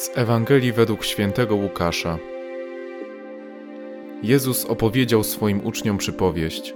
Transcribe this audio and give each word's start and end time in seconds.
Z 0.00 0.10
Ewangelii 0.14 0.72
według 0.72 1.04
świętego 1.04 1.54
Łukasza. 1.54 2.18
Jezus 4.22 4.64
opowiedział 4.64 5.24
swoim 5.24 5.66
uczniom 5.66 5.98
przypowieść. 5.98 6.74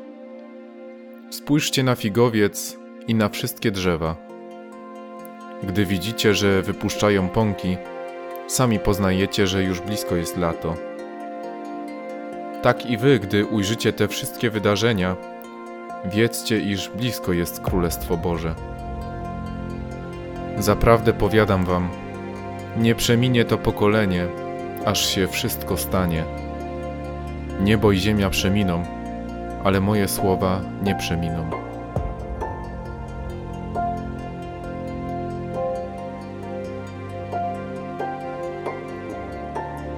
Spójrzcie 1.30 1.82
na 1.82 1.94
figowiec 1.94 2.78
i 3.08 3.14
na 3.14 3.28
wszystkie 3.28 3.70
drzewa. 3.70 4.16
Gdy 5.62 5.86
widzicie, 5.86 6.34
że 6.34 6.62
wypuszczają 6.62 7.28
pąki, 7.28 7.76
sami 8.46 8.78
poznajecie, 8.78 9.46
że 9.46 9.64
już 9.64 9.80
blisko 9.80 10.16
jest 10.16 10.36
lato. 10.36 10.74
Tak 12.62 12.86
i 12.86 12.96
wy, 12.96 13.18
gdy 13.18 13.46
ujrzycie 13.46 13.92
te 13.92 14.08
wszystkie 14.08 14.50
wydarzenia, 14.50 15.16
wiedzcie, 16.04 16.60
iż 16.60 16.88
blisko 16.88 17.32
jest 17.32 17.60
Królestwo 17.60 18.16
Boże. 18.16 18.54
Zaprawdę 20.58 21.12
powiadam 21.12 21.64
wam, 21.64 22.03
nie 22.76 22.94
przeminie 22.94 23.44
to 23.44 23.58
pokolenie, 23.58 24.26
aż 24.84 25.06
się 25.06 25.28
wszystko 25.28 25.76
stanie. 25.76 26.24
Niebo 27.60 27.92
i 27.92 27.98
ziemia 27.98 28.30
przeminą, 28.30 28.84
ale 29.64 29.80
moje 29.80 30.08
słowa 30.08 30.60
nie 30.82 30.94
przeminą. 30.94 31.50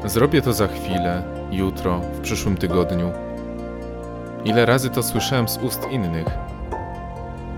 Zrobię 0.05 0.43
to 0.43 0.53
za 0.53 0.67
chwilę, 0.67 1.23
jutro, 1.51 1.99
w 1.99 2.21
przyszłym 2.21 2.57
tygodniu. 2.57 3.13
Ile 4.45 4.67
razy 4.67 4.91
to 4.91 5.03
słyszałem 5.03 5.49
z 5.49 5.59
ust 5.59 5.91
innych? 5.91 6.27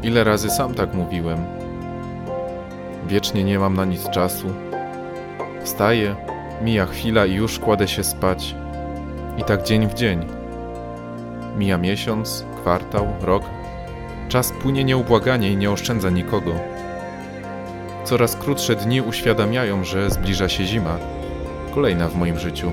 Ile 0.03 0.25
razy 0.25 0.51
sam 0.51 0.75
tak 0.75 0.95
mówiłem? 0.95 1.39
Wiecznie 3.07 3.45
nie 3.45 3.59
mam 3.59 3.77
na 3.77 3.85
nic 3.85 4.11
czasu. 4.11 4.47
Wstaję, 5.69 6.17
mija 6.63 6.87
chwila 6.87 7.27
i 7.27 7.35
już 7.35 7.59
kładę 7.59 7.89
się 7.89 8.05
spać. 8.05 8.55
I 9.39 9.45
tak 9.45 9.63
dzień 9.63 9.87
w 9.87 9.95
dzień. 9.95 10.27
Mija 11.59 11.79
miesiąc, 11.79 12.45
kwartał, 12.61 13.07
rok. 13.21 13.43
Czas 14.29 14.53
płynie 14.63 14.85
nieubłaganie 14.85 15.53
i 15.53 15.57
nie 15.57 15.71
oszczędza 15.71 16.11
nikogo. 16.11 16.51
Coraz 18.05 18.37
krótsze 18.37 18.77
dni 18.77 19.01
uświadamiają, 19.01 19.85
że 19.85 20.11
zbliża 20.11 20.49
się 20.49 20.65
zima, 20.65 20.99
kolejna 21.75 22.09
w 22.09 22.17
moim 22.17 22.39
życiu. 22.39 22.73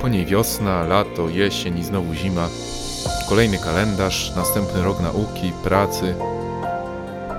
Po 0.00 0.08
niej 0.08 0.26
wiosna, 0.26 0.82
lato, 0.82 1.28
jesień 1.28 1.78
i 1.78 1.84
znowu 1.84 2.14
zima. 2.14 2.48
Kolejny 3.28 3.58
kalendarz, 3.58 4.32
następny 4.36 4.82
rok 4.82 5.00
nauki, 5.00 5.52
pracy. 5.64 6.14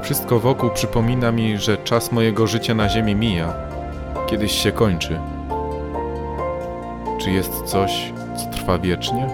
Wszystko 0.03 0.39
wokół 0.39 0.69
przypomina 0.69 1.31
mi, 1.31 1.57
że 1.57 1.77
czas 1.77 2.11
mojego 2.11 2.47
życia 2.47 2.73
na 2.73 2.89
ziemi 2.89 3.15
mija, 3.15 3.68
kiedyś 4.29 4.51
się 4.51 4.71
kończy. 4.71 5.19
Czy 7.17 7.31
jest 7.31 7.63
coś, 7.63 8.13
co 8.37 8.57
trwa 8.57 8.79
wiecznie? 8.79 9.27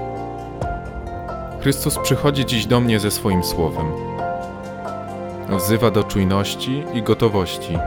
Chrystus 1.62 1.98
przychodzi 1.98 2.46
dziś 2.46 2.66
do 2.66 2.80
mnie 2.80 3.00
ze 3.00 3.12
swoim 3.12 3.44
słowem. 3.44 3.86
Wzywa 5.50 5.92
do 5.92 6.04
czujności 6.04 6.84
i 6.94 7.02
gotowości. 7.02 7.78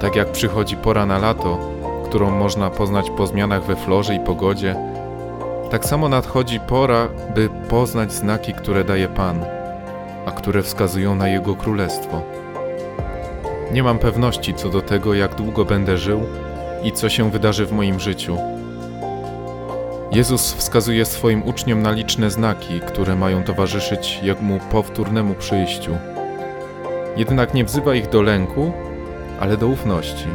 Tak 0.00 0.16
jak 0.16 0.32
przychodzi 0.32 0.76
pora 0.76 1.06
na 1.06 1.18
lato, 1.18 1.58
którą 2.04 2.30
można 2.30 2.70
poznać 2.70 3.10
po 3.10 3.26
zmianach 3.26 3.64
we 3.64 3.76
florze 3.76 4.14
i 4.14 4.20
pogodzie, 4.20 4.76
tak 5.70 5.84
samo 5.84 6.08
nadchodzi 6.08 6.60
pora, 6.60 7.08
by 7.34 7.48
poznać 7.68 8.12
znaki, 8.12 8.54
które 8.54 8.84
daje 8.84 9.08
Pan, 9.08 9.44
a 10.26 10.30
które 10.30 10.62
wskazują 10.62 11.14
na 11.14 11.28
Jego 11.28 11.54
królestwo. 11.54 12.22
Nie 13.72 13.82
mam 13.82 13.98
pewności 13.98 14.54
co 14.54 14.68
do 14.68 14.80
tego, 14.80 15.14
jak 15.14 15.34
długo 15.34 15.64
będę 15.64 15.98
żył 15.98 16.22
i 16.82 16.92
co 16.92 17.08
się 17.08 17.30
wydarzy 17.30 17.66
w 17.66 17.72
moim 17.72 18.00
życiu. 18.00 18.36
Jezus 20.12 20.52
wskazuje 20.52 21.04
swoim 21.04 21.42
uczniom 21.42 21.82
na 21.82 21.90
liczne 21.90 22.30
znaki, 22.30 22.80
które 22.80 23.16
mają 23.16 23.42
towarzyszyć 23.42 24.20
Jemu 24.22 24.60
powtórnemu 24.70 25.34
przyjściu. 25.34 25.96
Jednak 27.16 27.54
nie 27.54 27.64
wzywa 27.64 27.94
ich 27.94 28.08
do 28.08 28.22
lęku, 28.22 28.72
ale 29.40 29.56
do 29.56 29.66
ufności. 29.66 30.26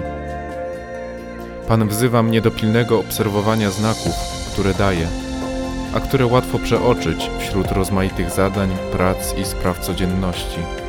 Pan 1.68 1.88
wzywa 1.88 2.24
mnie 2.24 2.42
do 2.42 2.52
pilnego 2.52 3.00
obserwowania 3.00 3.70
znaków, 3.72 4.14
które 4.54 4.74
daje, 4.74 5.08
a 5.94 6.00
które 6.00 6.26
łatwo 6.26 6.60
przeoczyć 6.60 7.30
wśród 7.40 7.72
rozmaitych 7.72 8.32
zadań, 8.32 8.70
prac 8.92 9.38
i 9.38 9.46
spraw 9.46 9.80
codzienności. 9.80 10.85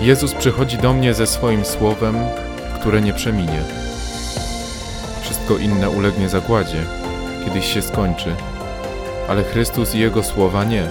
Jezus 0.00 0.34
przychodzi 0.34 0.78
do 0.78 0.92
mnie 0.92 1.14
ze 1.14 1.26
swoim 1.26 1.64
słowem, 1.64 2.16
które 2.80 3.00
nie 3.00 3.12
przeminie. 3.12 3.62
Wszystko 5.20 5.58
inne 5.58 5.90
ulegnie 5.90 6.28
zagładzie, 6.28 6.84
kiedyś 7.44 7.74
się 7.74 7.82
skończy, 7.82 8.34
ale 9.28 9.44
Chrystus 9.44 9.94
i 9.94 9.98
Jego 9.98 10.22
słowa 10.22 10.64
nie. 10.64 10.86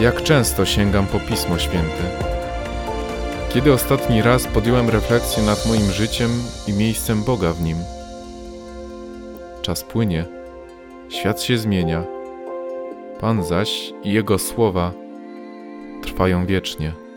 Jak 0.00 0.22
często 0.22 0.64
sięgam 0.64 1.06
po 1.06 1.20
Pismo 1.20 1.58
Święte? 1.58 2.28
Kiedy 3.48 3.72
ostatni 3.72 4.22
raz 4.22 4.46
podjąłem 4.46 4.90
refleksję 4.90 5.42
nad 5.42 5.66
moim 5.66 5.92
życiem 5.92 6.30
i 6.66 6.72
miejscem 6.72 7.24
Boga 7.24 7.52
w 7.52 7.62
nim? 7.62 7.76
Czas 9.62 9.82
płynie, 9.82 10.24
świat 11.08 11.42
się 11.42 11.58
zmienia, 11.58 12.04
Pan 13.20 13.44
zaś 13.44 13.92
i 14.02 14.12
Jego 14.12 14.38
słowa 14.38 15.07
trwają 16.18 16.46
wiecznie. 16.46 17.07